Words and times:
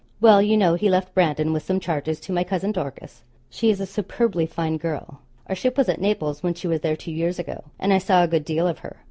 Well, 0.19 0.41
you 0.41 0.57
know 0.57 0.73
he 0.73 0.89
left 0.89 1.13
Brandon 1.13 1.53
with 1.53 1.61
some 1.61 1.79
charges 1.79 2.19
to 2.21 2.31
my 2.31 2.43
Cousin 2.43 2.71
Dorcas. 2.71 3.21
She 3.51 3.69
is 3.69 3.79
a 3.79 3.85
superbly 3.85 4.47
fine 4.47 4.77
girl. 4.77 5.21
Our 5.45 5.53
ship 5.53 5.77
was 5.77 5.89
at 5.89 6.01
Naples 6.01 6.41
when 6.41 6.55
she 6.55 6.67
was 6.67 6.81
there 6.81 6.95
two 6.97 7.11
years 7.11 7.37
ago; 7.37 7.65
and 7.77 7.93
I 7.93 7.99
saw 7.99 8.23
a 8.23 8.27
good 8.27 8.43
deal 8.43 8.67
of 8.67 8.79
her. 8.79 8.97